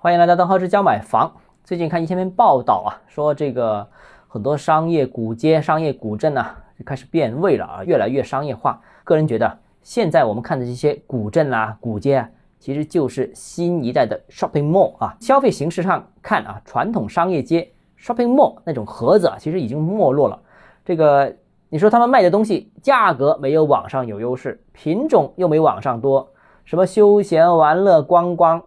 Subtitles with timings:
[0.00, 1.28] 欢迎来到邓浩之教买房。
[1.64, 3.84] 最近看一篇报道啊，说这个
[4.28, 8.80] 很多商业古街、商业古镇啊，就开始变味了啊，越来越商业化。
[9.02, 12.30] 个人觉得，现在我们看的这些古镇啦、古街啊，
[12.60, 15.16] 其实就是新一代的 shopping mall 啊。
[15.18, 17.68] 消费形式上看啊，传统商业街
[18.00, 20.40] shopping mall 那种盒子啊，其实已经没落了。
[20.84, 21.34] 这个
[21.70, 26.28] 你说他们卖的东西价格没有网上有优势，品种又没网上多，
[26.64, 28.62] 什么休闲玩乐观光。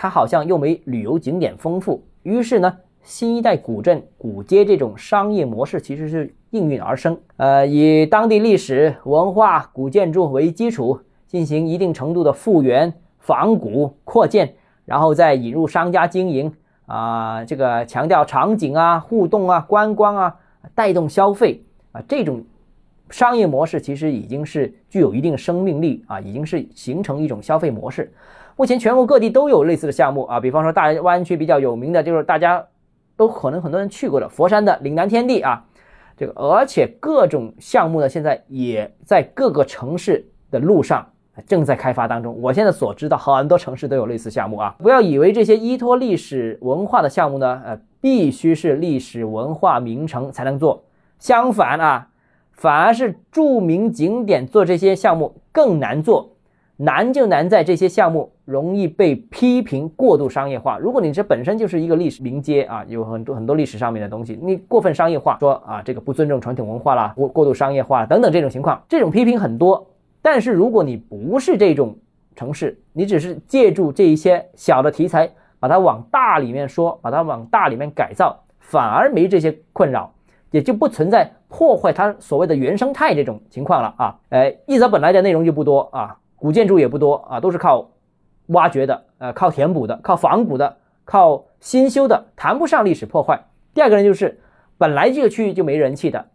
[0.00, 7.20] 它好像又没旅游景点丰富，于是呢，新一代古镇、古街这种商业模式其实是应运而生。
[7.36, 14.54] 呃，以当地历史文化、古建筑为基础，进行一定程度的复原、仿古、扩建，
[14.86, 16.50] 然后再引入商家经营
[16.86, 20.36] 啊，这个强调场景啊、互动啊、观光啊，
[20.74, 22.42] 带动消费啊，这种
[23.10, 28.12] 商业模式其实已经是具有一定生命力啊，已经是形成一种消费模式。
[28.56, 32.64] 目前全国各地都有类似的项目啊，比方说大湾区比较有名的就是大家
[33.16, 35.64] 都可能很多人去过的佛山的岭南天地啊，
[36.16, 41.06] 这个而且各种项目呢现在也在各个城市的路上
[41.46, 42.38] 正在开发当中。
[42.42, 50.84] 我现在所知道很多城市都有类似项目啊，不要以为这些依托历史文化的项目呢，呃，必须是历史文化名城才能做，
[51.18, 52.08] 相反啊，
[52.60, 56.36] 反而是著名景点做这些项目更难做。
[56.76, 60.76] 难就难在这些项目容易被批评过度商业化。
[60.76, 69.86] 如果你这本身就是一个历史名街啊，有很多很多历史上面的东西，你过分商业化，说啊这个不尊重传统文化啦，过过度商业化等等这种情况，这种批评很多。
[70.20, 71.96] 但是如果你不是这种
[72.36, 80.12] 城市，你只是借助这一些小的题材，把它往大里面说，把它往大里面改造，反而没这些困扰，
[80.50, 84.18] 也就不存在破坏它所谓的原生态这种情况了啊。
[84.30, 86.16] 哎，一则本来的内容就不多啊。
[86.36, 87.90] 古建筑也不多啊，都是靠
[88.46, 93.44] 挖掘的，呃，靠填补的，靠仿古的，靠新修的，谈不上历史破坏。
[93.74, 94.40] 第二个呢，就是
[94.78, 96.28] 本来这个区域就没人气的，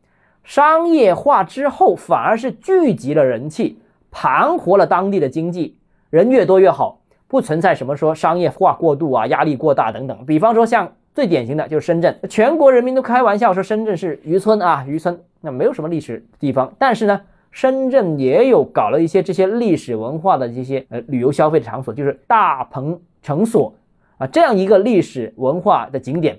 [0.43, 3.79] 商业化之后反而是聚集了人气，
[4.11, 5.79] 盘活了当地的经济，
[6.11, 10.25] 人越多越好，不存在什么说商业化过度啊，压力过大等等。
[10.27, 17.19] 比方说像最典型的就是深圳，全国人民都开玩笑说深圳是渔村啊，渔村那没有什么历史地方，但是呢。
[17.51, 23.73] 深圳也有搞了一些这些历史文化的这些呃旅游消费的场所，就是大鹏城所
[24.17, 26.37] 啊这样一个历史文化的景点，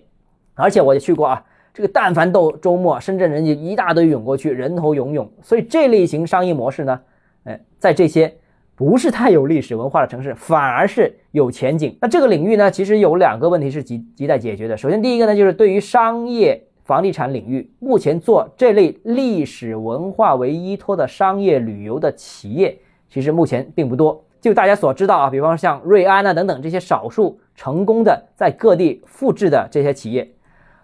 [0.52, 5.26] 而且我也去过啊，这个但凡到周末，深圳人就一大堆涌过去，人头涌涌。
[5.40, 7.00] 所以这类型商业模式呢，
[7.44, 8.36] 哎，在这些
[8.76, 11.98] 不是太有历史文化的城市，反而是有前景。
[12.00, 14.76] 那这个领域呢，其实有两个问题是急急待解决的。
[14.76, 16.62] 首先，第一个呢，就是对于商业。
[16.86, 22.78] 房地产领域目前做这类历史文化为依托的商业旅游的企业，
[23.08, 24.24] 其实目前并不多。
[24.40, 30.30] 就大家所知道啊，比方说像瑞安啊等等这些少数成功的在各地复制的这些企业，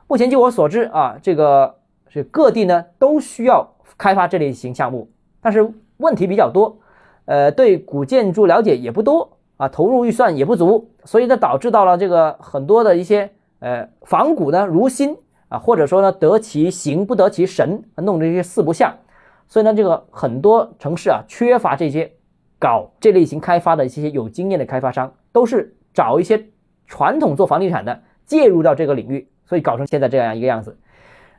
[0.09, 1.77] 目前就我所知啊，这个
[2.09, 5.09] 是各地呢都需要开发这类型项目，
[5.41, 6.81] 但是问题比较多，
[7.25, 15.17] 呃，对古建筑了解也不多啊，投入预算也不足，所以呢导致到了这个很多的一些呃仿古呢如新。
[15.53, 18.97] 啊，或者说呢，得其形不得其神，弄这些四不像，
[19.47, 22.11] 所以呢，这个很多城市啊，缺乏这些
[22.59, 26.47] 搞这类型开发的一些有经验的开发商，都是找一些
[26.87, 30.79] 传统做房地产的介入到这个领域，所以搞成现在这样一个样子。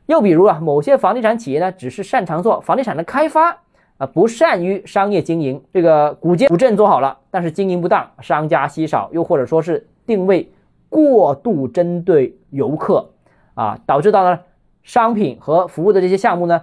[0.06, 3.63] 又比如啊，某些房地产企业呢，只是擅长做房地产的开发
[3.98, 5.62] 啊，不善于商业经营。
[5.74, 10.52] 这个古街古镇做好了，但是经营不当，商家稀少，又或者说是定位
[10.90, 13.10] 过度针对游客。
[13.56, 14.40] 啊，导致到呢，
[14.82, 16.60] 商品和服务的这些项目呢，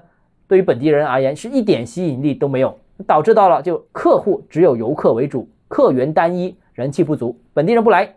[0.48, 2.76] 对于本地人而言是一点吸引力都没有，
[3.06, 8.12] 导致到了就客户只有游客为主，客源单一，人气不足，本地人不来。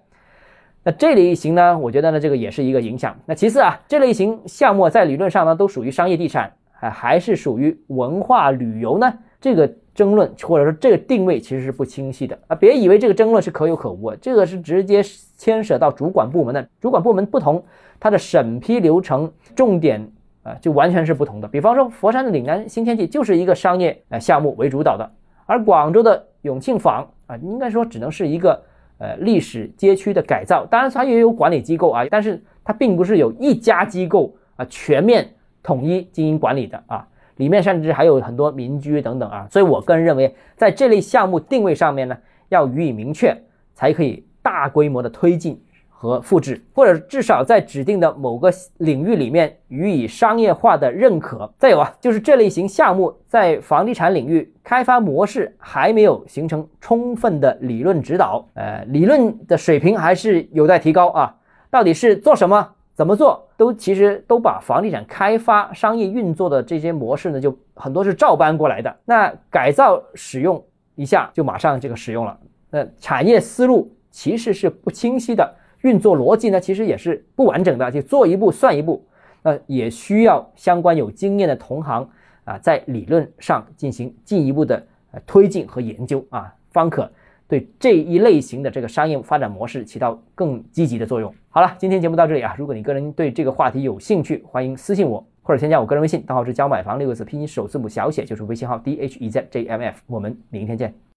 [0.83, 3.15] 那这类型呢，我觉得呢，这个也是一个影响。
[3.27, 6.51] 那其次啊，这类型项目在理论上呢，都属于商业地产，
[6.89, 9.13] 还还是属于文化旅游呢？
[9.39, 12.55] 这个争论或者说这个定位其实是不清晰的啊！
[12.55, 15.03] 别以为这个争论是可有可无，这个是直接
[15.37, 17.63] 牵涉到主管部门的，主管部门不同。
[17.99, 20.05] 它的审批流程重点
[20.43, 21.47] 啊，就完全是不同的。
[21.47, 25.09] 比方说，佛山的岭南新天地就是一个商业呃项目为主导的，
[25.45, 28.61] 而广州的永庆坊啊，应该说只能是一个
[28.97, 30.65] 呃历史街区的改造。
[30.65, 35.29] 当然，它也有管理机构啊，但是它并不是有一家机构啊全面
[35.63, 37.07] 统一经营管理的啊，
[37.37, 39.47] 里面甚至还有很多民居等等啊。
[39.49, 42.15] 所以我个人认为，在这类项目定位上面呢，
[42.49, 43.35] 要予以明确，
[43.73, 45.59] 才可以大规模的推进。
[45.95, 51.49] 和复制，或者至少在指定的某个领域里面予以商业化的认可。
[51.57, 61.33] 再有啊，就是这类型项目在房地产领域开发模式还没有形成充分的理论指导，呃，理论的水平还是有待提高啊。
[61.71, 68.95] 到底是做什么、怎么做，都其实都把房地产开发商业运作的这些模式呢，就很多是照搬过来的。
[69.05, 70.63] 那改造使用
[70.95, 75.55] 一下就马上这个使用了，那产业思路其实是不清晰的。
[75.81, 79.05] 运作逻辑呢，其实也是不完整的，就做一步算一步，
[79.41, 82.07] 那也需要相关有经验的同行
[82.45, 87.11] 啊，在理论上进行进一步的呃推进和研究啊，方可
[87.53, 91.31] 对这一类型的这个商业发展模式起到更积极的作用。
[91.51, 101.03] 好了，今天节目到这里啊，如果你个人对这个话题有兴趣，欢迎私信我或者添加我个人微信，账号是教买房六个字拼音首字母小写，就是微信号 d h e z j m f，我们明天见。